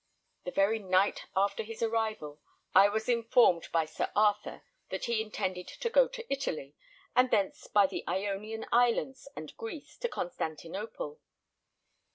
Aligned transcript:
The 0.45 0.49
very 0.49 0.79
night 0.79 1.25
after 1.35 1.61
his 1.61 1.83
arrival, 1.83 2.39
I 2.73 2.89
was 2.89 3.07
informed 3.07 3.67
by 3.71 3.85
Sir 3.85 4.11
Arthur 4.15 4.63
that 4.89 5.05
he 5.05 5.21
intended 5.21 5.67
to 5.67 5.89
go 5.91 6.07
to 6.07 6.25
Italy, 6.27 6.75
and 7.15 7.29
thence 7.29 7.67
by 7.67 7.85
the 7.85 8.03
Ionian 8.07 8.65
Islands 8.71 9.27
and 9.35 9.55
Greece, 9.57 9.95
to 9.97 10.09
Constantinople. 10.09 11.19